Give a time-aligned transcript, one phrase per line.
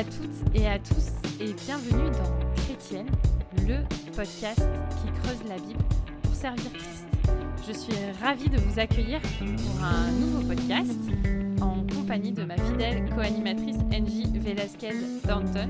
[0.00, 1.08] à toutes et à tous
[1.40, 3.10] et bienvenue dans Chrétienne,
[3.68, 3.76] le
[4.16, 5.84] podcast qui creuse la Bible
[6.22, 7.04] pour servir Christ.
[7.68, 7.92] Je suis
[8.22, 10.98] ravie de vous accueillir pour un nouveau podcast
[11.60, 14.94] en compagnie de ma fidèle co-animatrice Angie Velasquez
[15.28, 15.68] Danton.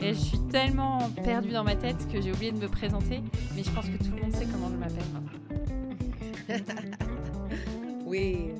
[0.00, 3.20] Et je suis tellement perdue dans ma tête que j'ai oublié de me présenter,
[3.54, 5.04] mais je pense que tout le monde sait comment je m'appelle
[8.06, 8.52] oui,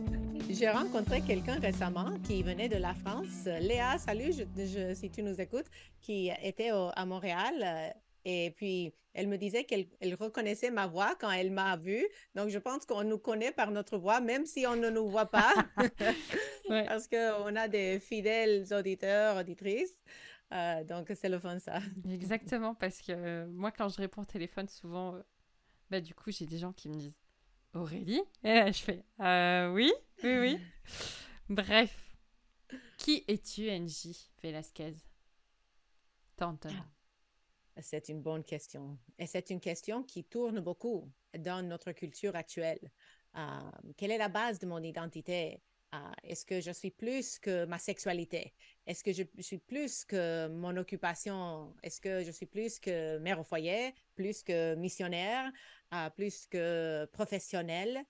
[0.59, 3.45] j'ai rencontré quelqu'un récemment qui venait de la France.
[3.45, 5.67] Léa, salut, je, si tu nous écoutes,
[6.01, 7.55] qui était à Montréal.
[7.63, 7.89] Euh,
[8.25, 9.87] et puis, elle me disait qu'elle
[10.19, 12.07] reconnaissait ma voix quand elle m'a vue.
[12.35, 15.31] Donc, je pense qu'on nous connaît par notre voix, même si on ne nous voit
[15.31, 15.53] pas.
[16.69, 19.97] Parce qu'on a des fidèles auditeurs, auditrices.
[20.55, 21.81] Euh, donc, c'est le fun, ça.
[22.09, 25.17] Exactement, parce que euh, moi, quand je réponds au téléphone, souvent,
[25.91, 27.26] bah, du coup, j'ai des gens qui me disent
[27.77, 30.59] Aurélie Et là, je fais euh, Oui, oui, oui.
[31.49, 32.17] Bref.
[32.99, 34.95] Qui es-tu, Angie Velasquez?
[36.37, 36.71] Tanton.
[37.77, 38.99] Ah, c'est une bonne question.
[39.19, 42.91] Et c'est une question qui tourne beaucoup dans notre culture actuelle.
[43.37, 45.63] Euh, quelle est la base de mon identité?
[45.95, 48.53] Euh, est-ce que je suis plus que ma sexualité?
[48.87, 51.75] Est-ce que je suis plus que mon occupation?
[51.83, 55.53] Est-ce que je suis plus que mère au foyer, plus que missionnaire?
[56.17, 58.05] plus que professionnel,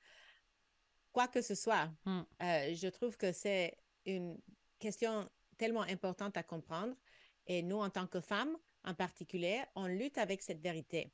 [1.13, 1.91] quoi que ce soit.
[2.05, 2.23] Hmm.
[2.43, 4.39] Euh, je trouve que c'est une
[4.79, 6.95] question tellement importante à comprendre.
[7.47, 11.13] Et nous, en tant que femmes, en particulier, on lutte avec cette vérité.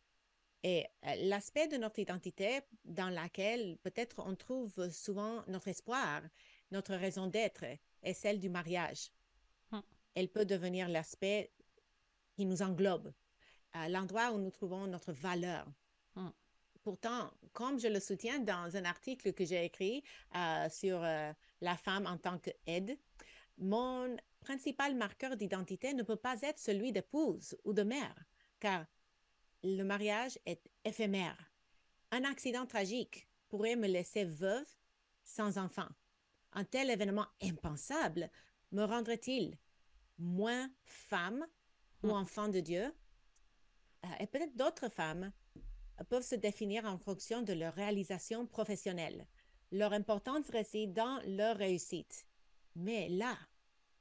[0.65, 6.23] Et euh, l'aspect de notre identité dans laquelle peut-être on trouve souvent notre espoir,
[6.73, 7.65] notre raison d'être,
[8.03, 9.13] est celle du mariage.
[9.71, 9.81] Hmm.
[10.15, 11.53] Elle peut devenir l'aspect
[12.35, 13.13] qui nous englobe,
[13.89, 15.67] l'endroit où nous trouvons notre valeur.
[16.17, 16.31] Hmm.
[16.83, 20.03] Pourtant, comme je le soutiens dans un article que j'ai écrit
[20.35, 22.99] euh, sur euh, la femme en tant qu'aide,
[23.59, 28.25] mon principal marqueur d'identité ne peut pas être celui d'épouse ou de mère,
[28.59, 28.85] car
[29.63, 31.39] le mariage est éphémère.
[32.11, 34.67] Un accident tragique pourrait me laisser veuve
[35.23, 35.89] sans enfant.
[36.53, 38.31] Un tel événement impensable
[38.73, 39.57] me rendrait-il
[40.19, 41.47] moins femme
[42.03, 42.13] ou hmm.
[42.13, 42.93] enfant de Dieu?
[44.05, 45.33] Euh, et peut-être d'autres femmes
[46.09, 49.27] peuvent se définir en fonction de leur réalisation professionnelle.
[49.71, 52.27] Leur importance réside dans leur réussite.
[52.75, 53.39] Mais là,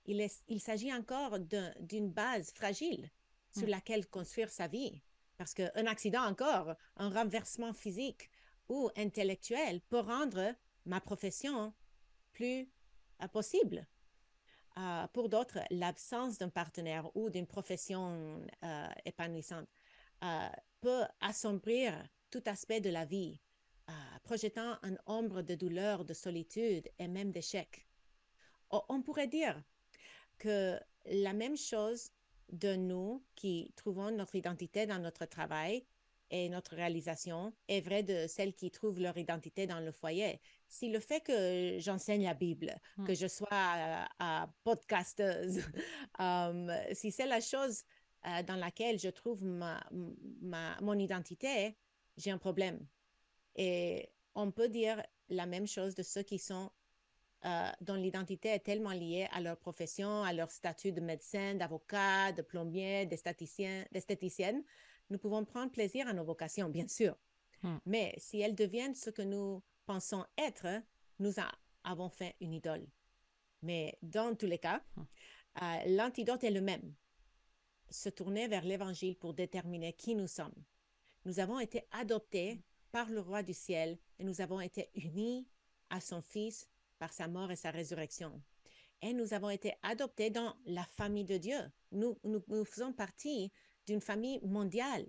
[0.06, 3.10] il, il s'agit encore d'une base fragile
[3.56, 3.72] sur hmm.
[3.72, 5.02] laquelle construire sa vie.
[5.38, 8.30] Parce qu'un accident encore, un renversement physique
[8.70, 10.54] ou intellectuel peut rendre
[10.86, 11.74] ma profession
[12.44, 13.88] euh, possible.
[14.78, 19.68] Euh, pour d'autres, l'absence d'un partenaire ou d'une profession euh, épanouissante
[20.82, 21.94] peut assombrir
[22.30, 23.40] tout aspect de la vie,
[24.24, 27.88] projetant une ombre de douleur, de solitude et même d'échec.
[28.70, 29.60] On pourrait dire
[30.38, 32.12] que la même chose
[32.52, 35.84] de nous qui trouvons notre identité dans notre travail
[36.32, 40.40] et notre réalisation est vrai de celles qui trouvent leur identité dans le foyer.
[40.68, 43.06] Si le fait que j'enseigne la Bible, hmm.
[43.06, 44.08] que je sois
[44.64, 45.62] podcasteuse,
[46.20, 47.84] um, si c'est la chose
[48.26, 49.84] euh, dans laquelle je trouve ma,
[50.42, 51.78] ma, mon identité,
[52.18, 52.80] j'ai un problème.
[53.56, 56.72] Et on peut dire la même chose de ceux qui sont
[57.44, 62.32] euh, dont l'identité est tellement liée à leur profession, à leur statut de médecin, d'avocat,
[62.32, 64.64] de plombier, d'esthéticienne.
[65.12, 67.16] Nous pouvons prendre plaisir à nos vocations, bien sûr.
[67.62, 67.78] Hmm.
[67.86, 70.82] Mais si elles deviennent ce que nous pensons être,
[71.20, 71.34] nous
[71.84, 72.88] avons fait une idole.
[73.62, 75.04] Mais dans tous les cas, hmm.
[75.62, 76.96] euh, l'antidote est le même
[77.90, 80.56] se tourner vers l'Évangile pour déterminer qui nous sommes.
[81.26, 85.46] Nous avons été adoptés par le roi du ciel et nous avons été unis
[85.90, 88.42] à son Fils par sa mort et sa résurrection.
[89.02, 91.60] Et nous avons été adoptés dans la famille de Dieu.
[91.92, 93.52] Nous, nous, faisons partie
[93.88, 95.06] d'une famille mondiale.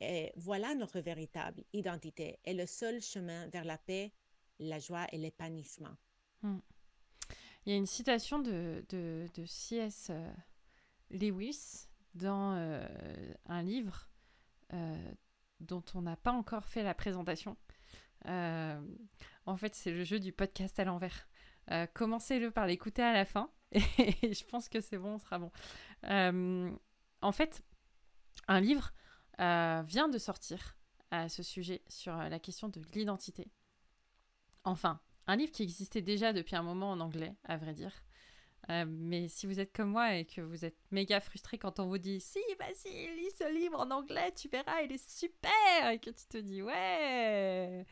[0.00, 4.12] Et voilà notre véritable identité et le seul chemin vers la paix,
[4.58, 5.94] la joie et l'épanouissement.
[6.42, 6.58] Hmm.
[7.66, 10.08] Il y a une citation de, de, de C.S.
[10.10, 10.32] Euh,
[11.10, 12.86] Lewis dans euh,
[13.46, 14.08] un livre
[14.72, 15.12] euh,
[15.60, 17.56] dont on n'a pas encore fait la présentation.
[18.24, 21.28] En fait, c'est le jeu du podcast à l'envers.
[21.94, 25.50] Commencez-le par l'écouter à la fin et je pense que c'est bon, on sera bon.
[27.22, 27.62] en fait,
[28.48, 28.92] un livre
[29.38, 30.76] vient de sortir
[31.10, 33.50] à ce sujet sur la question de l'identité.
[34.64, 37.92] Enfin, un livre qui existait déjà depuis un moment en anglais, à vrai dire,
[38.68, 41.86] euh, mais si vous êtes comme moi et que vous êtes méga frustré quand on
[41.86, 45.98] vous dit si, vas-y, lis ce livre en anglais, tu verras, il est super Et
[45.98, 47.86] que tu te dis ouais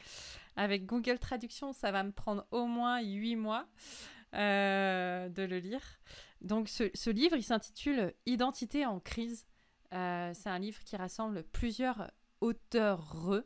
[0.57, 3.67] Avec Google Traduction, ça va me prendre au moins 8 mois
[4.35, 5.83] euh, de le lire.
[6.43, 9.47] Donc ce, livre, il s'intitule Identité en crise.
[9.95, 13.43] Euh, c'est un livre qui rassemble plusieurs auteurs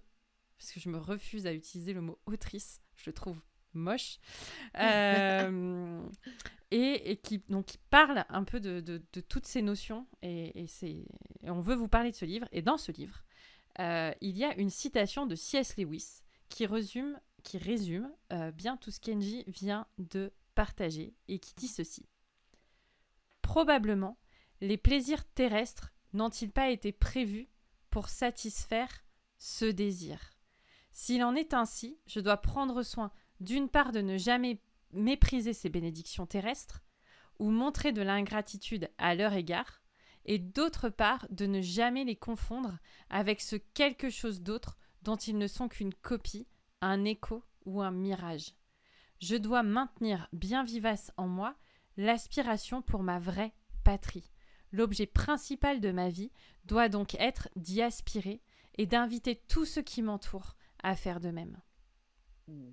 [0.59, 3.41] parce que je me refuse à utiliser le mot autrice, je le trouve
[3.75, 4.19] moche,
[4.79, 6.07] euh,
[6.71, 11.07] et, qui, donc, qui parle un peu de, de, toutes ces notions, et, et,
[11.45, 13.25] on veut vous parler de ce livre, et dans ce livre,
[13.79, 15.77] euh, il y a une citation de C.S.
[15.79, 18.11] Lewis qui résume, qui résume
[18.55, 22.07] bien tout ce qu'Engie vient de partager, et qui dit ceci.
[23.41, 24.19] Probablement,
[24.61, 27.49] les plaisirs terrestres n'ont-ils pas été prévus
[27.91, 29.05] pour satisfaire
[29.39, 30.19] ce désir?
[30.93, 33.11] S'il en est ainsi, je dois prendre soin
[33.41, 34.61] d'une part de ne jamais
[34.93, 36.83] mépriser ces bénédictions terrestres,
[37.39, 39.83] ou montrer de l'ingratitude à leur égard,
[40.27, 42.79] et d'autre part de ne jamais les confondre
[43.11, 46.47] avec ce quelque chose d'autre dont ils ne sont qu'une copie,
[46.81, 48.53] un écho ou un mirage.
[49.21, 51.57] Je dois maintenir bien vivace en moi
[51.97, 53.53] l'aspiration pour ma vraie
[53.85, 54.32] patrie.
[54.73, 56.33] L'objet principal de ma vie
[56.65, 58.43] doit donc être d'y aspirer
[58.77, 61.61] et d'inviter tous ceux qui m'entourent à faire de même.
[62.47, 62.73] Hmm.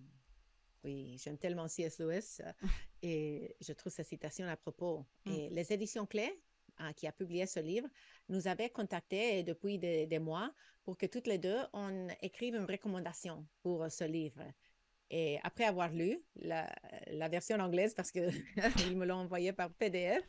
[0.84, 2.00] Oui, j'aime tellement C.S.
[2.00, 2.52] Lewis euh,
[3.04, 5.06] et je trouve sa citation à propos.
[5.26, 6.42] Et les éditions Clés,
[6.78, 7.88] hein, qui a publié ce livre,
[8.30, 10.54] nous avaient contactés depuis des, mois
[10.84, 14.42] pour que toutes les deux, on écrive une recommandation pour ce livre.
[15.12, 16.72] Et après avoir lu la,
[17.30, 18.32] version anglaise, parce qu'ils
[18.96, 20.24] me l'ont envoyé par PDF,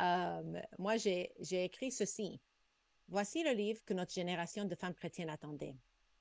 [0.00, 1.32] euh, moi, j'ai
[1.64, 2.40] écrit ceci.
[3.08, 5.76] Voici le livre que notre génération de femmes chrétiennes attendait.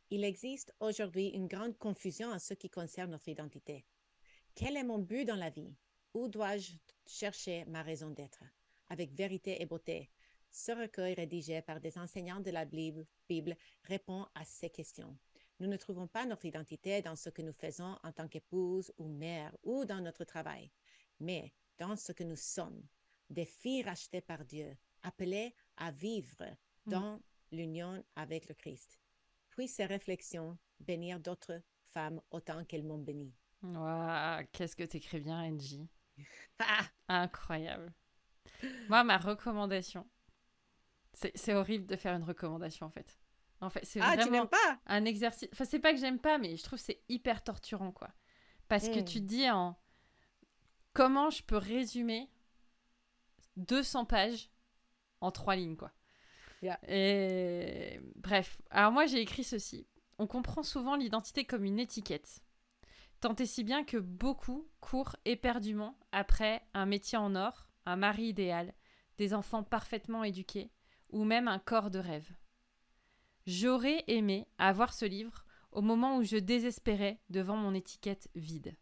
[0.10, 3.86] Il existe aujourd'hui une grande confusion en ce qui concerne notre identité.
[4.54, 5.74] Quel est mon but dans la vie?
[6.14, 6.74] Où dois-je
[7.08, 8.44] chercher ma raison d'être?
[8.90, 10.12] Avec vérité et beauté,
[10.52, 15.18] ce recueil rédigé par des enseignants de la Bible, Bible répond à ces questions.
[15.60, 19.08] Nous ne trouvons pas notre identité dans ce que nous faisons en tant qu'épouse ou
[19.08, 20.70] mère ou dans notre travail,
[21.20, 22.84] mais dans ce que nous sommes,
[23.34, 26.44] des filles rachetées par Dieu, appelées à vivre
[26.86, 26.92] mm.
[26.92, 27.20] dans
[27.52, 29.00] l'union avec le Christ.
[29.50, 31.62] Puis ces réflexions bénir d'autres
[31.94, 33.34] femmes autant qu'elles m'ont béni.
[34.52, 35.88] qu'est-ce que tu écris bien, Angie.
[36.60, 36.86] Ah!
[37.08, 37.92] Incroyable.
[38.88, 40.08] Moi, ma recommandation,
[41.14, 43.20] c'est horrible de faire une recommandation en fait.
[43.60, 44.80] En fait, c'est ah, vraiment pas?
[44.86, 45.50] un exercice.
[45.54, 48.10] Enfin, c'est pas que j'aime pas, mais je trouve c'est hyper torturant, quoi.
[48.68, 49.06] Parce que hmm.
[49.06, 49.78] tu te dis en
[50.94, 52.30] comment je peux résumer
[53.58, 54.50] 200 pages
[55.22, 55.92] en trois lignes, quoi.
[56.88, 59.88] Et bref, alors moi j'ai écrit ceci.
[60.18, 62.42] On comprend souvent l'identité comme une étiquette.
[63.20, 68.26] Tant et si bien que beaucoup courent éperdument après un métier en or, un mari
[68.26, 68.74] idéal,
[69.18, 70.72] des enfants parfaitement éduqués,
[71.10, 72.30] ou même un corps de rêve.
[73.46, 78.76] J'aurais aimé avoir ce livre au moment où je désespérais devant mon étiquette vide.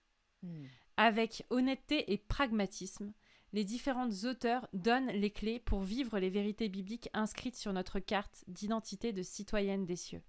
[0.44, 0.66] Hmm.
[0.98, 3.14] Avec honnêteté et pragmatisme,
[3.54, 8.44] les différentes auteurs donnent les clés pour vivre les vérités bibliques inscrites sur notre carte
[8.48, 10.22] d'identité de citoyenne des cieux.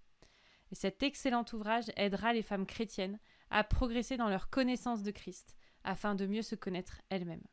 [0.71, 3.19] Et cet excellent ouvrage aidera les femmes chrétiennes
[3.51, 7.45] à progresser dans leur connaissance de Christ, afin de mieux se connaître elles-mêmes.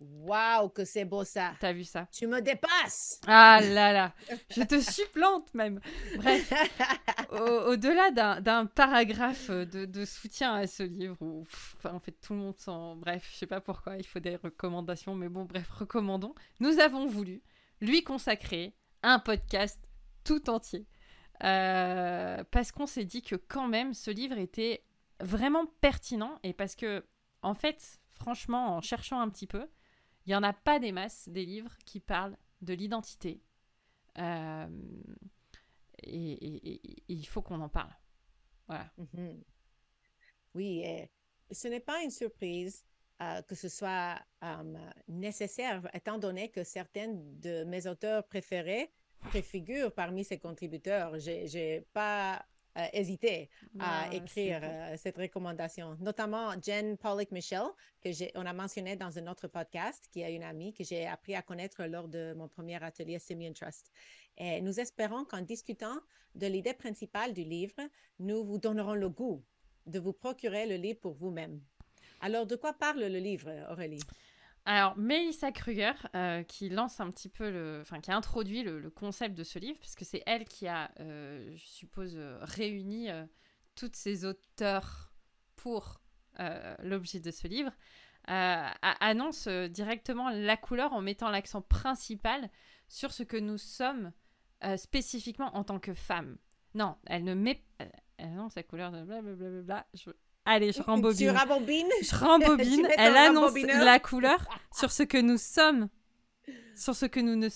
[0.00, 1.54] Waouh, que c'est beau ça.
[1.58, 2.06] T'as vu ça?
[2.12, 3.20] Tu me dépasses.
[3.26, 4.14] Ah là là,
[4.50, 5.80] je te supplante même.
[6.16, 6.52] Bref,
[7.32, 11.44] au-delà d'un paragraphe de, soutien à ce livre, où
[11.84, 12.94] en fait tout le monde s'en...
[12.94, 16.34] Bref, je sais pas pourquoi, il faut des recommandations, mais bon, bref, recommandons.
[16.60, 17.42] Nous avons voulu
[17.80, 19.80] lui consacrer un podcast
[20.22, 20.86] tout entier.
[21.44, 24.84] Euh, parce qu'on s'est dit que quand même ce livre était
[25.20, 27.04] vraiment pertinent et parce que,
[27.42, 29.66] en fait, franchement, en cherchant un petit peu,
[30.28, 33.40] il n'y en a pas des masses des livres qui parlent de l'identité.
[34.18, 34.68] Euh,
[36.02, 37.94] et, il faut qu'on en parle.
[38.66, 38.92] Voilà.
[38.98, 39.42] Mhm.
[40.54, 40.84] Oui,
[41.50, 42.84] ce n'est pas une surprise
[43.22, 48.92] euh, que ce soit euh, nécessaire, étant donné que certains de mes auteurs préférés
[49.30, 51.18] préfigurent parmi ces contributeurs.
[51.18, 52.44] Je pas
[52.78, 57.64] euh, hésité à écrire euh, cette recommandation, notamment Jen Pollock Michel,
[58.00, 61.06] que j'ai, on a mentionné dans un autre podcast, qui est une amie que j'ai
[61.06, 63.90] appris à connaître lors de mon premier atelier Simeon Trust.
[64.36, 65.98] Et nous espérons qu'en discutant
[66.34, 67.80] de l'idée principale du livre,
[68.20, 69.42] nous vous donnerons le goût
[69.86, 71.60] de vous procurer le livre pour vous-même.
[72.20, 74.02] Alors, de quoi parle le livre, Aurélie?
[74.70, 77.78] Alors, Melissa Kruger, euh, qui lance un petit peu le.
[77.80, 80.90] Enfin, qui a introduit le, concept de ce livre, parce que c'est elle qui a,
[81.00, 83.08] euh, je suppose, euh, réuni
[83.74, 85.14] toutes ces auteurs
[85.56, 86.02] pour
[86.80, 87.72] l'objet de ce livre,
[88.26, 92.50] annonce directement la couleur en mettant l'accent principal
[92.88, 94.12] sur ce que nous sommes
[94.76, 96.36] spécifiquement en tant que femmes.
[96.74, 97.64] Non, elle ne met.
[97.78, 99.86] Elle annonce la couleur de blablabla.
[99.94, 100.10] Je
[100.50, 101.28] Allez, je rembobine.
[101.32, 102.88] Tu rembobines Je rembobine.
[102.96, 104.38] Elle annonce la couleur
[104.74, 105.88] sur ce que nous sommes,
[106.74, 107.48] sur ce que nous ne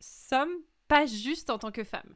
[0.00, 0.56] sommes
[0.88, 2.14] pas juste en tant que femmes.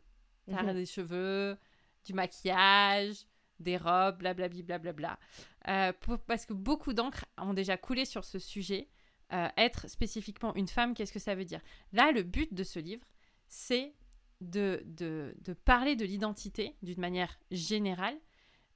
[0.49, 0.73] T'as Mhm.
[0.75, 1.57] des cheveux,
[2.05, 3.27] du maquillage,
[3.59, 5.19] des robes, blablabli, blablabla.
[5.69, 8.89] Euh, pour- parce que beaucoup d'encre ont déjà coulé sur ce sujet.
[9.33, 11.61] Euh, être spécifiquement une femme, qu'est-ce que ça veut dire?
[11.93, 13.07] Là, le but de ce livre,
[13.49, 13.95] c'est
[14.41, 18.17] de, de, de parler de l'identité d'une manière générale,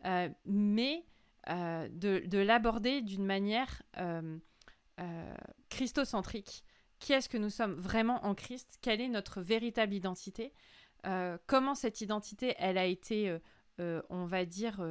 [0.04, 1.04] euh, mais
[1.50, 4.38] euh, de, de l'aborder d'une manière euh,
[4.98, 5.34] euh,
[5.68, 6.64] christocentrique.
[7.00, 8.78] Qui est-ce que nous sommes vraiment en Christ?
[8.80, 10.52] Quelle est notre véritable identité?
[11.46, 13.38] Comment cette identité, elle a été,
[13.78, 14.82] on va dire,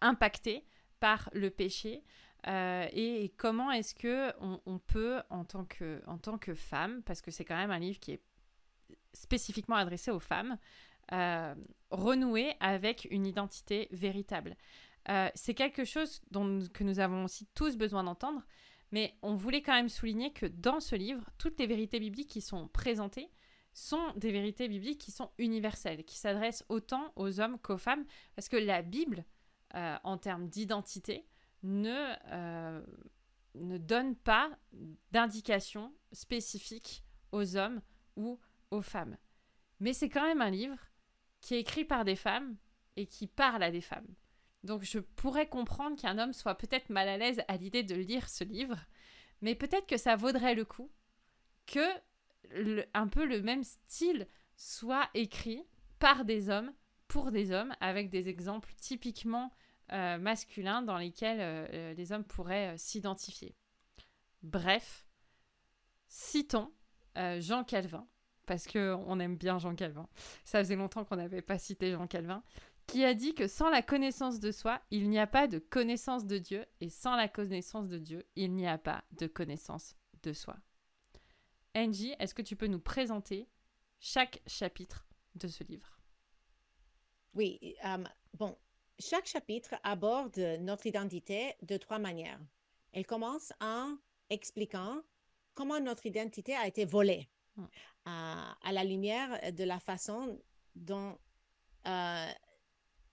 [0.00, 0.64] impactée
[0.98, 2.04] par le péché?
[2.46, 7.70] Et, comment est-ce que on, peut, en tant que, femme, parce que c'est quand même
[7.70, 8.22] un livre qui est
[9.12, 10.56] spécifiquement adressé aux femmes,
[11.90, 14.56] renouer avec une identité véritable?
[15.10, 18.46] Euh, c'est quelque chose dont, que nous avons aussi tous besoin d'entendre,
[18.92, 22.40] mais on voulait quand même souligner que dans ce livre, toutes les vérités bibliques qui
[22.40, 23.30] sont présentées
[23.72, 28.48] sont des vérités bibliques qui sont universelles, qui s'adressent autant aux hommes qu'aux femmes, parce
[28.48, 29.24] que la Bible,
[29.74, 31.26] euh, en termes d'identité,
[31.62, 32.84] ne, euh,
[33.54, 34.50] ne donne pas
[35.12, 37.80] d'indication spécifique aux hommes
[38.16, 38.40] ou
[38.70, 39.16] aux femmes.
[39.78, 40.78] Mais c'est quand même un livre
[41.40, 42.56] qui est écrit par des femmes
[42.96, 44.14] et qui parle à des femmes.
[44.62, 48.28] Donc je pourrais comprendre qu'un homme soit peut-être mal à l'aise à l'idée de lire
[48.28, 48.76] ce livre,
[49.40, 50.90] mais peut-être que ça vaudrait le coup
[51.66, 51.86] que
[52.94, 54.26] un peu le même style
[54.56, 55.64] soit écrit
[55.98, 56.72] par des hommes
[57.08, 59.52] pour des hommes avec des exemples typiquement
[59.92, 63.56] euh, masculins dans lesquels euh, euh, les hommes pourraient s'identifier.
[64.42, 65.06] Bref,
[66.08, 66.72] citons
[67.16, 68.06] Jean Calvin,
[68.46, 70.08] parce qu'on aime bien Jean Calvin.
[70.44, 72.42] Ça faisait longtemps qu'on n'avait pas cité Jean Calvin,
[72.90, 76.26] qui a dit que sans la connaissance de soi, il n'y a pas de connaissance
[76.26, 80.32] de Dieu, et sans la connaissance de Dieu, il n'y a pas de connaissance de
[80.32, 80.56] soi.
[81.74, 83.48] Angie, est-ce que tu peux nous présenter
[84.00, 85.06] chaque chapitre
[85.36, 85.98] de ce livre?
[87.34, 88.04] Oui, euh,
[88.34, 88.56] bon,
[88.98, 92.40] chaque chapitre aborde notre identité de trois manières.
[92.92, 93.96] Elle commence en
[94.30, 95.00] expliquant
[95.54, 97.64] comment notre identité a été volée Mm.
[98.04, 100.40] à, à la lumière de la façon
[100.74, 101.18] dont
[101.86, 102.26] euh,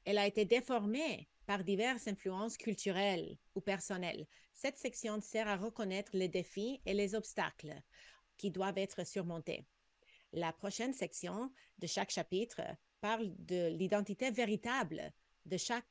[0.08, 4.26] elle a été déformée par diverses influences culturelles ou personnelles.
[4.54, 7.76] Cette section sert à reconnaître les défis et les obstacles
[8.38, 9.66] qui doivent être surmontés.
[10.32, 12.62] La prochaine section de chaque chapitre
[13.02, 15.12] parle de l'identité véritable
[15.46, 15.86] de chaque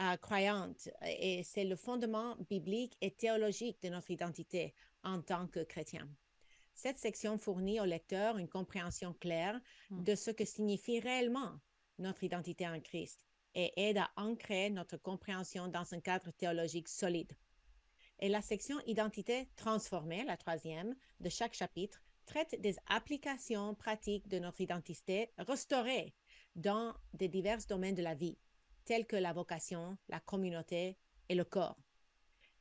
[0.00, 5.60] euh, croyante et c'est le fondement biblique et théologique de notre identité en tant que
[5.60, 6.08] chrétien.
[6.74, 10.02] Cette section fournit au lecteur une compréhension claire Mm.
[10.02, 11.60] de ce que signifie réellement
[11.98, 17.32] notre identité en Christ et aide à ancrer notre compréhension dans un cadre théologique solide.
[18.18, 24.38] Et la section Identité transformée, la troisième, de chaque chapitre, traite des applications pratiques de
[24.38, 26.14] notre identité restaurée
[26.54, 28.38] dans des divers domaines de la vie,
[28.84, 30.96] tels que la vocation, la communauté
[31.28, 31.78] et le corps.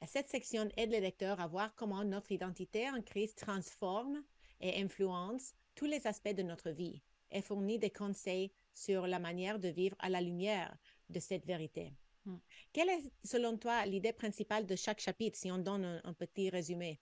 [0.02, 4.24] Et Cette section aide les lecteurs à voir comment notre identité en Christ transforme
[4.60, 9.60] et influence tous les aspects de notre vie et fournit des conseils sur la manière
[9.60, 10.76] de vivre à la lumière
[11.10, 11.94] de cette vérité.
[12.26, 12.36] Mm.
[12.74, 16.50] Quelle est, selon toi, l'idée principale de chaque chapitre, si on donne un, un petit
[16.50, 17.00] résumé?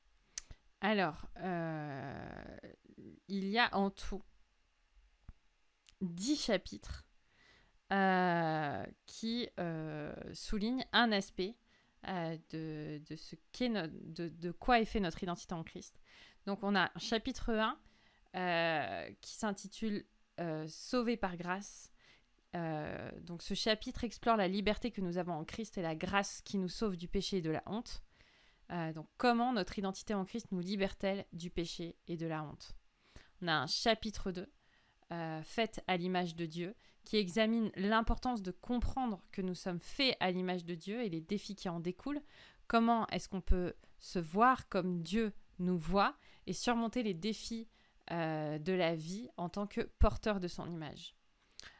[0.81, 2.57] Alors, euh,
[3.27, 4.23] il y a en tout
[6.01, 7.05] 10 chapitres
[7.91, 11.55] euh, qui euh, soulignent un aspect
[12.05, 15.99] de, de ce qu'est no- de, de quoi est fait notre identité en Christ.
[16.45, 17.77] Donc, on a un chapitre 1
[18.35, 20.05] euh, qui s'intitule
[20.39, 21.91] euh, Sauvé par grâce.
[22.55, 26.41] Euh, donc, ce chapitre explore la liberté que nous avons en Christ et la grâce
[26.41, 28.01] qui nous sauve du péché et de la honte.
[28.71, 32.75] Euh, donc, comment notre identité en Christ nous libère-t-elle du péché et de la honte?
[33.41, 34.47] On a un chapitre 2,
[35.11, 40.15] euh, fait à l'image de Dieu, qui examine l'importance de comprendre que nous sommes faits
[40.19, 42.21] à l'image de Dieu et les défis qui en découlent.
[42.67, 46.15] Comment est-ce qu'on peut se voir comme Dieu nous voit
[46.45, 47.67] et surmonter les défis
[48.11, 51.15] euh, de la vie en tant que porteur de son image.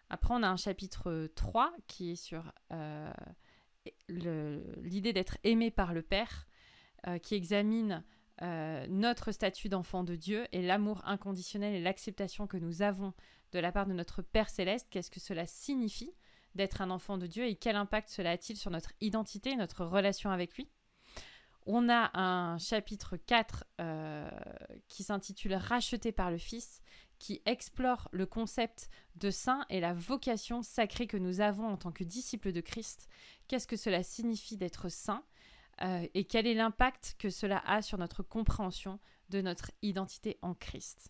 [0.10, 3.12] Après, on a un chapitre 3 qui est sur euh,
[4.08, 6.48] l'idée d'être aimé par le Père,
[7.08, 8.04] euh, qui examine
[8.88, 13.14] notre statut d'enfant de Dieu et l'amour inconditionnel et l'acceptation que nous avons
[13.52, 14.88] de la part de notre Père céleste.
[14.90, 16.14] Qu'est-ce que cela signifie
[16.56, 19.84] d'être un enfant de Dieu et quel impact cela a-t-il sur notre identité et notre
[19.84, 20.70] relation avec lui?
[21.66, 24.30] On a un chapitre 4 euh,
[24.88, 26.82] qui s'intitule Racheté par le Fils,
[27.20, 31.92] qui explore le concept de saint et la vocation sacrée que nous avons en tant
[31.92, 33.08] que disciples de Christ.
[33.48, 35.24] Qu'est-ce que cela signifie d'être saint
[35.82, 39.00] euh, et quel est l'impact que cela a sur notre compréhension
[39.30, 41.10] de notre identité en Christ?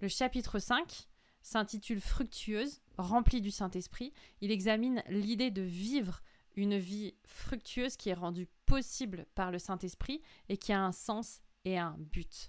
[0.00, 1.08] Le chapitre 5
[1.42, 4.12] s'intitule Fructueuse, remplie du Saint-Esprit.
[4.40, 6.22] Il examine l'idée de vivre
[6.54, 11.42] une vie fructueuse qui est rendue possible par le Saint-Esprit et qui a un sens
[11.66, 12.48] et un but.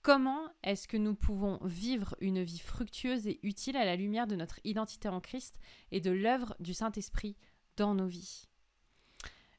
[0.00, 4.36] Comment est-ce que nous pouvons vivre une vie fructueuse et utile à la lumière de
[4.36, 5.60] notre identité en Christ
[5.92, 7.36] et de l'œuvre du Saint-Esprit
[7.76, 8.48] dans nos vies?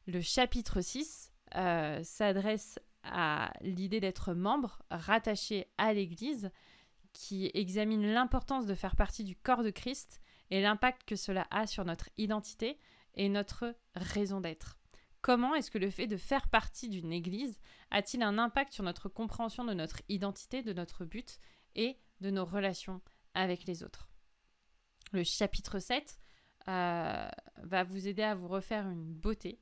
[0.08, 6.50] Le chapitre 6 euh, s'adresse à l'idée d'être membre rattaché à l'Église,
[7.14, 11.68] qui examine l'importance de faire partie du corps de Christ et l'impact que cela a
[11.68, 12.80] sur notre identité
[13.14, 14.81] et notre raison d'être.
[15.22, 17.60] Comment est-ce que le fait de faire partie d'une Église
[17.92, 21.40] a-t-il un impact sur notre compréhension de notre identité, de notre but
[21.76, 23.02] et de nos relations
[23.36, 24.10] avec les autres?
[25.12, 26.20] Le chapitre 7
[26.68, 29.60] euh, va vous aider à vous refaire une beauté.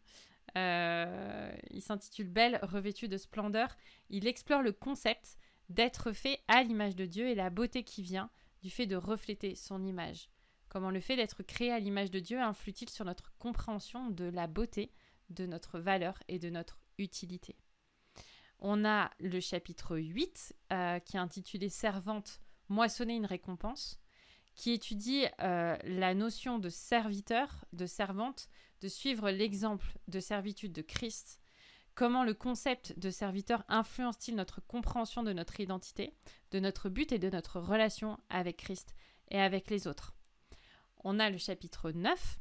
[0.57, 3.75] Euh, il s'intitule Belle, revêtue de splendeur.
[4.09, 5.37] Il explore le concept
[5.67, 8.29] d'être fait à l'image de Dieu et la beauté qui vient
[8.61, 10.29] du fait de refléter son image.
[10.69, 14.47] Comment le fait d'être créé à l'image de Dieu influe-t-il sur notre compréhension de la
[14.47, 14.91] beauté,
[15.29, 17.55] de notre valeur et de notre utilité.
[18.59, 23.99] On a le chapitre 8 euh, qui est intitulé Servante, moissonner une récompense,
[24.55, 28.49] qui étudie euh, la notion de serviteur, de servante,
[28.81, 31.39] de suivre l'exemple de servitude de Christ.
[31.95, 36.13] Comment le concept de serviteur influence-t-il notre compréhension de notre identité,
[36.51, 38.93] de notre but et de notre relation avec Christ
[39.31, 40.13] et avec les autres?
[41.03, 42.39] On a le chapitre 9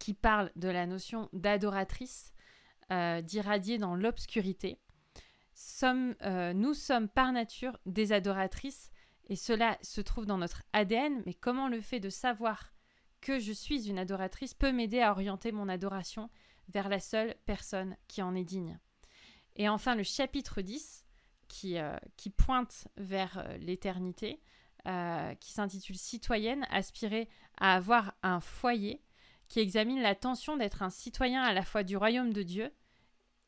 [0.00, 2.32] qui parle de la notion d'adoratrice,
[2.90, 4.80] euh, d'irradier dans l'obscurité.
[5.84, 8.90] Euh, nous sommes par nature des adoratrices
[9.28, 12.72] et cela se trouve dans notre ADN, mais comment le fait de savoir
[13.20, 16.30] que je suis une adoratrice peut m'aider à orienter mon adoration
[16.70, 18.78] vers la seule personne qui en est digne?
[19.56, 21.04] Et enfin, le chapitre 10,
[21.46, 24.40] qui, euh, qui pointe vers l'éternité,
[25.40, 29.02] qui s'intitule Citoyenne, aspirer à avoir un foyer,
[29.50, 32.72] qui examine la tension d'être un citoyen à la fois du royaume de Dieu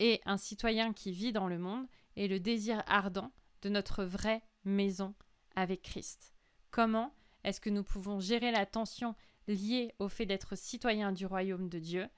[0.00, 1.86] et un citoyen qui vit dans le monde,
[2.16, 3.30] et le désir ardent
[3.62, 5.14] de notre vraie maison
[5.54, 6.34] avec Christ.
[6.72, 9.14] Comment est-ce que nous pouvons gérer la tension
[9.46, 12.08] liée au fait d'être citoyen du royaume de Dieu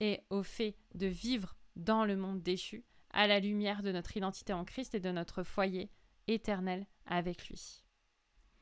[0.00, 4.52] et au fait de vivre dans le monde déchu, à la lumière de notre identité
[4.52, 5.90] en Christ et de notre foyer
[6.26, 7.84] éternel avec lui?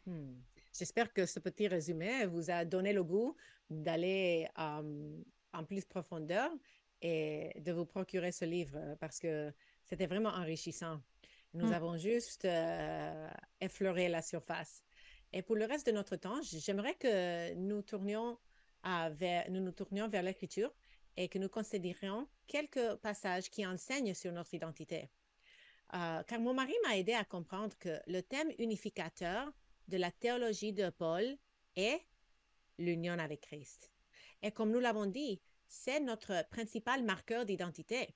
[0.05, 0.35] Hmm.
[0.79, 3.35] J'espère que ce petit résumé vous a donné le goût
[3.71, 5.23] d'aller euh,
[5.55, 6.51] en plus profondeur
[7.01, 9.53] et de vous procurer ce livre parce que
[9.85, 11.01] c'était vraiment enrichissant.
[11.55, 11.73] Nous hmm.
[11.73, 13.29] avons juste euh,
[13.61, 14.83] effleuré la surface.
[15.33, 18.39] Et pour le reste de notre temps, j'aimerais que nous tournions,
[18.85, 20.75] vers, nous nous tournions vers l'écriture
[21.17, 25.09] et que nous considérions quelques passages qui enseignent sur notre identité.
[25.95, 29.53] Euh, car mon mari m'a aidé à comprendre que le thème unificateur
[29.89, 31.37] de la théologie de Paul
[31.77, 32.01] est
[32.79, 33.91] l'union avec Christ.
[34.43, 38.15] Et comme nous l'avons dit, c'est notre principal marqueur d'identité.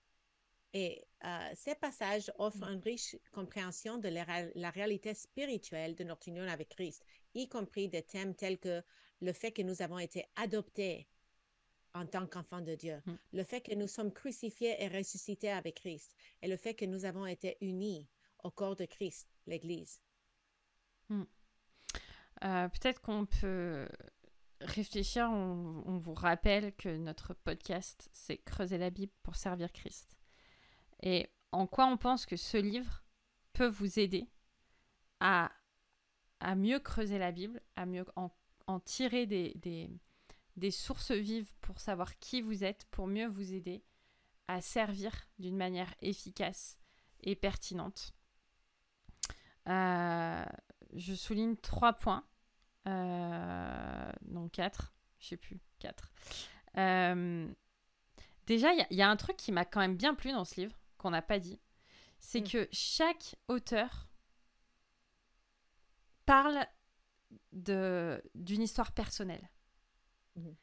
[0.72, 6.46] Et euh, ces passages offrent une riche compréhension de la, réalité spirituelle de notre union
[6.46, 7.04] avec Christ,
[7.34, 8.82] y compris des thèmes tels que
[9.20, 11.08] le fait que nous avons été adoptés
[11.92, 13.14] en tant qu'enfants de Dieu, mm.
[13.32, 17.04] le fait que nous sommes crucifiés et ressuscités avec Christ, et le fait que nous
[17.04, 18.08] avons été unis
[18.44, 20.00] au corps de Christ, l'Église.
[21.08, 21.24] Mm.
[22.44, 23.86] Euh, peut-être qu'on peut
[24.60, 30.16] réfléchir, on, vous rappelle que notre podcast, c'est Creuser la Bible pour servir Christ.
[31.02, 33.02] Et en quoi on pense que ce livre
[33.52, 34.28] peut vous aider
[35.20, 35.50] à,
[36.56, 38.30] mieux creuser la Bible, à mieux en,
[38.80, 43.82] tirer des, sources vives pour savoir qui vous êtes, pour mieux vous aider
[44.48, 46.78] à servir d'une manière efficace
[47.20, 48.12] et pertinente.
[49.68, 50.44] Euh,
[50.94, 52.24] je souligne trois points,
[52.86, 56.12] non quatre, je sais plus, quatre.
[56.76, 57.48] Euh,
[58.46, 60.76] déjà, il y, a un truc qui m'a quand même bien plu dans ce livre,
[60.98, 61.60] qu'on n'a pas dit,
[62.18, 62.48] c'est mm.
[62.48, 64.08] que chaque auteur
[66.26, 66.66] parle
[67.52, 69.48] d'une histoire personnelle.
[70.36, 70.56] Mhm.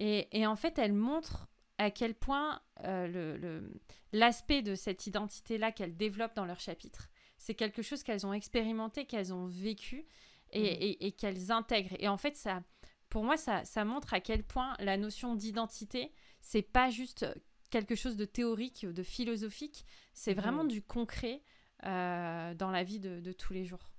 [0.00, 3.68] Et, en fait, elle montre à quel point euh,
[4.12, 9.04] l'aspect de cette identité-là qu'elles développent dans leur chapitre, c'est quelque chose qu'elles ont expérimenté,
[9.04, 10.06] qu'elles ont vécu
[10.52, 11.12] et, mhm.
[11.12, 11.96] qu'elles intègrent.
[11.98, 12.62] Et en fait, ça,
[13.08, 17.26] pour moi, ça, montre à quel point la notion d'identité, c'est pas juste
[17.70, 20.70] quelque chose de théorique ou de philosophique, c'est vraiment mhm.
[20.70, 21.42] du concret
[21.84, 23.90] euh, dans la vie de tous les jours.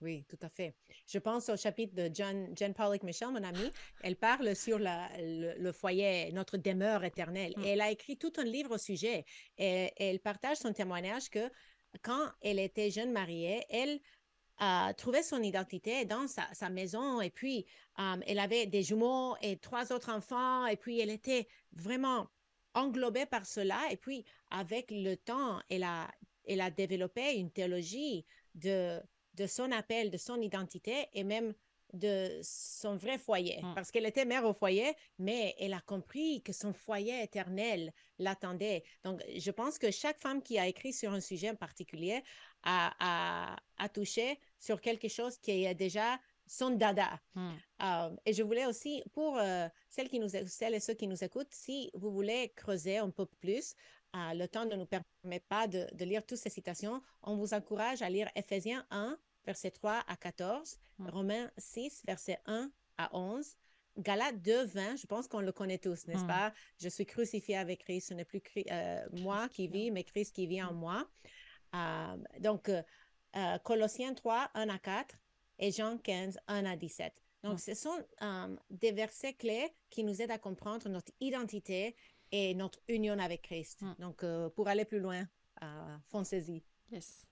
[0.00, 0.74] oui, tout à fait.
[1.06, 3.70] Je pense au chapitre de John, Jen Pollock Michel, mon amie.
[4.02, 7.54] Elle parle sur le, foyer, notre demeure éternelle.
[7.56, 7.64] Mm.
[7.64, 9.24] elle a écrit tout un livre au sujet.
[9.58, 11.50] Et, elle partage son témoignage que
[12.02, 14.00] quand elle était jeune mariée, elle
[14.96, 17.20] trouvé son identité dans sa, maison.
[17.20, 17.66] Et puis
[17.98, 20.66] um, elle avait des jumeaux et trois autres enfants.
[20.66, 22.28] Et puis elle était vraiment
[22.74, 23.80] englobée par cela.
[23.90, 26.08] Et puis avec le temps, elle a,
[26.46, 29.00] elle a développé une théologie de
[29.34, 31.54] de son appel, de son identité et même
[31.94, 33.60] de son vrai foyer.
[33.62, 33.74] Mm.
[33.74, 38.82] Parce qu'elle était mère au foyer, mais elle a compris que son foyer éternel l'attendait.
[39.04, 42.22] Donc, je pense que chaque femme qui a écrit sur un sujet en particulier
[42.62, 47.20] a, a, touché sur quelque chose qui est déjà son dada.
[47.34, 47.50] Mm.
[47.82, 51.22] Euh, et je voulais aussi, pour euh, celles, qui nous, celles et ceux qui nous
[51.22, 53.74] écoutent, si vous voulez creuser un peu plus,
[54.14, 57.02] le temps ne nous permet pas de, lire toutes ces citations.
[57.22, 61.08] On vous encourage à lire Ephésiens 1, verset 3 à 14, mm.
[61.08, 63.56] Romains 6, verset 1 à 11,
[63.98, 66.28] Galates 2, 20, je pense qu'on le connaît tous, n'est-ce mm.
[66.28, 66.52] pas?
[66.80, 70.46] Je suis crucifié avec Christ, ce n'est plus euh, moi qui vis, mais Christ qui
[70.46, 70.78] vit en mm.
[70.78, 71.08] moi.
[71.74, 75.16] Euh, donc, euh, Colossiens 3, 1 à 4
[75.60, 77.12] et Jean 15, 1 à 17.
[77.44, 78.04] Donc, ce sont
[78.70, 81.94] des versets clés qui nous aident à comprendre notre identité
[82.32, 83.82] et notre union avec Christ.
[83.82, 83.94] Mm.
[83.98, 85.28] Donc, pour aller plus loin,
[86.08, 86.64] foncez-y.
[86.90, 87.26] Yes.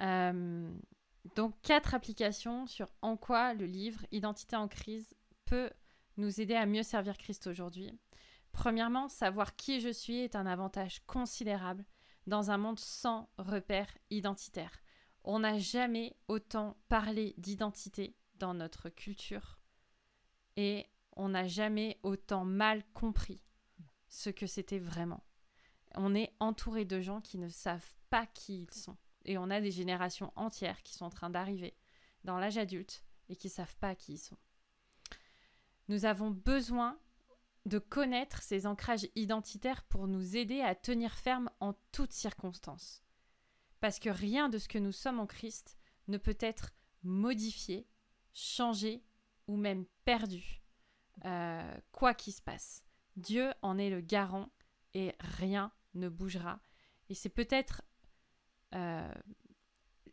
[0.00, 0.72] Euh,
[1.36, 5.70] donc, quatre applications sur en quoi le livre Identité en crise peut
[6.16, 7.98] nous aider à mieux servir Christ aujourd'hui.
[8.52, 11.84] Premièrement, savoir qui je suis est un avantage considérable
[12.26, 14.82] dans un monde sans repères identitaires.
[15.24, 19.58] On n'a jamais autant parlé d'identité dans notre culture
[20.56, 20.86] et
[21.16, 23.42] on n'a jamais autant mal compris
[24.08, 25.22] ce que c'était vraiment.
[25.94, 28.96] On est entouré de gens qui ne savent pas qui ils sont.
[29.24, 31.74] Et on a des générations entières qui sont en train d'arriver
[32.24, 34.38] dans l'âge adulte et qui ne savent pas qui ils sont.
[35.88, 36.98] Nous avons besoin
[37.66, 43.02] de connaître ces ancrages identitaires pour nous aider à tenir ferme en toutes circonstances.
[43.80, 45.78] Parce que rien de ce que nous sommes en Christ
[46.08, 47.86] ne peut être modifié,
[48.32, 49.02] changé
[49.46, 50.62] ou même perdu,
[51.24, 52.84] euh, quoi qu'il se passe.
[53.16, 54.50] Dieu en est le garant
[54.94, 56.60] et rien ne bougera.
[57.08, 57.82] Et c'est peut-être
[58.74, 59.12] euh,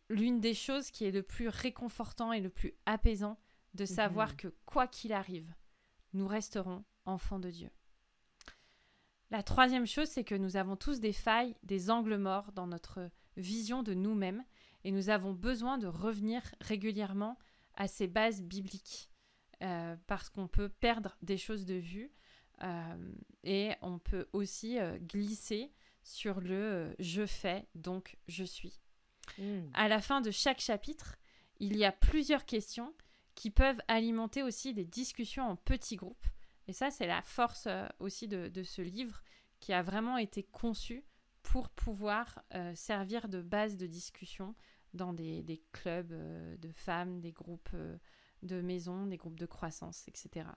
[0.09, 3.39] l'une des choses qui est le plus réconfortant et le plus apaisant
[3.73, 3.87] de mhm.
[3.87, 5.53] savoir que quoi qu'il arrive,
[6.13, 7.69] nous resterons enfants de Dieu.
[9.29, 13.09] La troisième chose, c'est que nous avons tous des failles, des angles morts dans notre
[13.35, 14.43] vision de nous-mêmes
[14.83, 17.37] et nous avons besoin de revenir régulièrement
[17.75, 19.09] à ces bases bibliques
[19.63, 22.11] euh, parce qu'on peut perdre des choses de vue
[22.63, 25.73] euh, et on peut aussi euh, glisser
[26.07, 28.79] sur le euh, je fais, donc je suis.
[29.37, 29.67] Hmm.
[29.73, 31.17] À la fin de chaque chapitre,
[31.59, 32.93] il y a plusieurs questions
[33.35, 36.25] qui peuvent alimenter aussi des discussions en petits groupes.
[36.67, 37.67] Et ça, c'est la force
[37.99, 39.21] aussi de, ce livre
[39.59, 41.05] qui a vraiment été conçu
[41.43, 42.41] pour pouvoir
[42.75, 44.55] servir de base de discussion
[44.93, 46.13] dans des, des clubs
[46.59, 47.75] de femmes, des groupes
[48.41, 50.47] de maisons, des groupes de croissance, etc.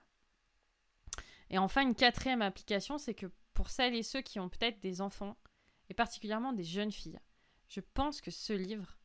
[1.49, 5.01] Et enfin, une quatrième application, c'est que pour celles et ceux qui ont peut-être des
[5.01, 5.37] enfants,
[5.91, 7.19] et particulièrement des jeunes filles,
[7.67, 8.97] je pense que ce livre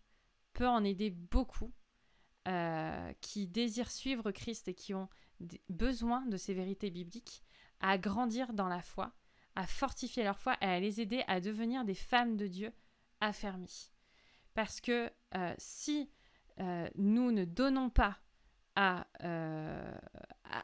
[0.52, 1.72] peut en aider beaucoup
[2.46, 5.08] euh, qui désirent suivre Christ et qui ont
[5.68, 7.42] besoin de ces vérités bibliques
[7.80, 9.12] à grandir dans la foi,
[9.56, 12.72] à fortifier leur foi et à les aider à devenir des femmes de Dieu
[13.20, 13.90] affermies.
[14.54, 16.08] Parce que euh, si
[16.60, 18.20] euh, nous ne donnons pas
[18.76, 19.08] à,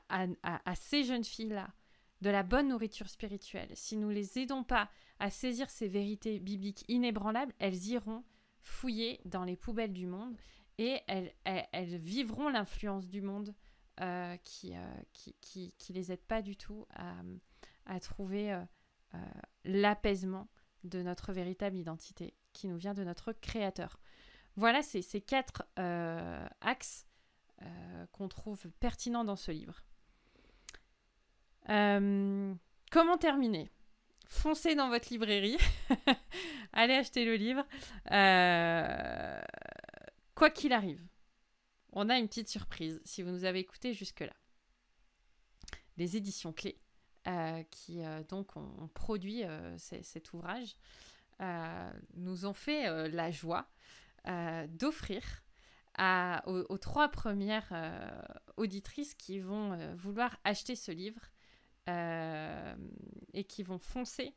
[0.08, 1.68] à, ces jeunes filles-là
[2.22, 6.84] de la bonne nourriture spirituelle, si nous les aidons pas à saisir ces vérités bibliques
[6.88, 8.24] inébranlables, elles iront
[8.62, 10.36] fouiller dans les poubelles du monde
[10.78, 13.54] et elles, vivront l'influence du monde
[14.00, 18.58] euh, qui, euh, qui, les aide pas du tout à, trouver
[19.64, 20.48] l'apaisement
[20.84, 23.98] de notre véritable identité qui nous vient de notre Créateur.
[24.56, 25.64] Voilà ces, ces quatre
[26.60, 27.06] axes
[27.64, 29.82] euh, qu'on trouve pertinent dans ce livre.
[31.68, 32.54] Euh,
[32.90, 33.70] comment terminer?
[34.28, 35.58] Foncez dans votre librairie,
[36.72, 37.66] allez acheter le livre.
[38.10, 39.40] Euh,
[40.34, 41.02] quoi qu'il arrive,
[41.92, 44.32] on a une petite surprise si vous nous avez écouté jusque-là.
[45.98, 46.78] Les éditions clés
[47.70, 49.44] qui donc ont, produit
[49.76, 50.74] cet ouvrage
[52.14, 53.68] nous ont fait la joie
[54.68, 55.42] d'offrir
[56.46, 58.22] aux, trois premières euh,
[58.56, 61.31] auditrices qui vont euh, vouloir acheter ce livre euh,
[61.88, 64.34] et qui vont foncer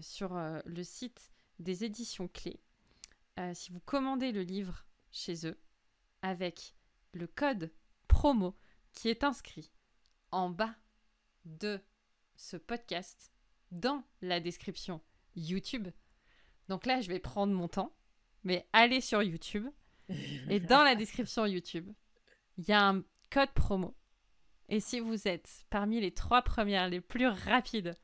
[0.00, 2.60] sur le site des éditions clés.
[3.54, 5.58] si vous commandez le livre chez eux,
[6.22, 6.74] avec
[7.12, 7.72] le code
[8.08, 8.56] promo
[8.92, 9.72] qui est inscrit
[10.30, 10.74] en bas
[11.44, 11.80] de
[12.36, 13.32] ce podcast
[13.70, 15.00] dans la description
[15.36, 15.88] YouTube.
[16.68, 17.94] Donc là, je vais prendre mon temps,
[18.44, 19.66] mais allez sur YouTube
[20.48, 21.90] et dans la description YouTube,
[22.58, 23.96] il y a un code promo.
[24.72, 27.96] Et si vous êtes parmi les trois premières les plus rapides,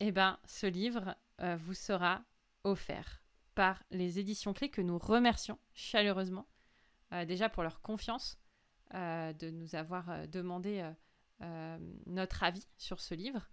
[0.00, 2.24] eh ben, ce livre euh, vous sera
[2.64, 3.22] offert
[3.54, 6.48] par les éditions clés que nous remercions chaleureusement,
[7.12, 8.40] euh, déjà pour leur confiance
[8.94, 10.84] euh, de nous avoir demandé
[12.06, 13.48] notre avis sur ce livre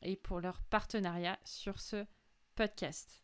[0.00, 2.06] et pour leur partenariat sur ce
[2.54, 3.22] podcast.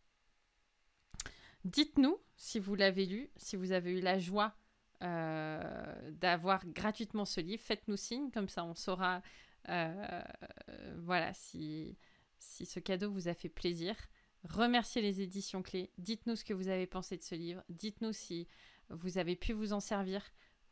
[1.64, 4.54] Dites-nous si vous l'avez lu, si vous avez eu la joie
[5.02, 9.22] d'avoir gratuitement ce livre, faites-nous signe, comme ça on saura
[9.66, 11.98] voilà si
[12.42, 13.96] si ce cadeau vous a fait plaisir.
[14.44, 15.92] Remerciez les éditions clés.
[15.98, 17.62] Dites-nous ce que vous avez pensé de ce livre.
[17.68, 18.48] Dites-nous si
[18.90, 20.22] vous avez pu vous en servir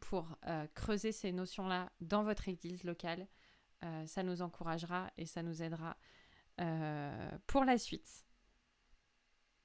[0.01, 3.29] pour euh, creuser ces notions-là dans votre église locale.
[3.85, 5.97] Euh, ça nous encouragera et ça nous aidera
[6.61, 8.27] euh, pour la suite.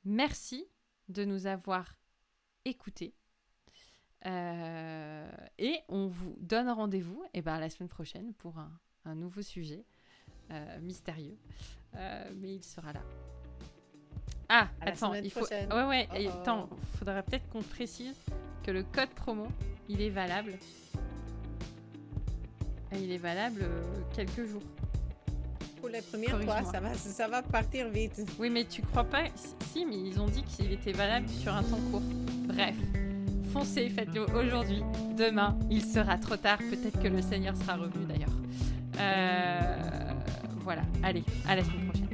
[0.03, 0.69] Merci
[1.09, 1.97] de nous avoir
[2.63, 3.15] écoutés.
[5.57, 8.55] Et on vous donne rendez-vous eh ben, la semaine prochaine pour
[9.05, 9.85] un nouveau sujet.
[10.51, 11.37] Euh, mystérieux.
[11.95, 13.01] Euh, mais il sera là.
[14.47, 15.45] Ah, attends, il faut.
[15.47, 18.15] Ouais, ouais, attends, faudrait peut-être qu'on précise
[18.63, 19.47] que le code promo,
[19.89, 20.53] il est valable.
[22.91, 24.61] Et il est valable euh, quelques jours.
[25.79, 28.21] Pour les premières fois, ça va, ça va partir vite.
[28.37, 29.23] Oui, mais tu crois pas
[29.71, 32.03] Si, mais ils ont dit qu'il était valable sur un temps court.
[32.47, 32.75] Bref,
[33.55, 34.83] foncez, faites-le aujourd'hui.
[35.17, 36.57] Demain, il sera trop tard.
[36.57, 38.33] Peut-être que le Seigneur sera revenu d'ailleurs.
[38.99, 39.95] Euh
[40.65, 42.04] voilà, allez, à la semaine prochaine.